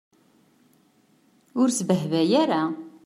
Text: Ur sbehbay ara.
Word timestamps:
Ur 1.59 1.67
sbehbay 1.71 2.31
ara. 2.41 2.61